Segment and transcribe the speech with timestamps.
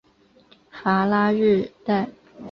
[0.71, 2.09] 戈拉日代。